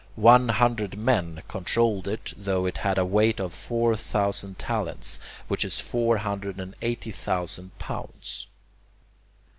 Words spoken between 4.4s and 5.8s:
talents, which is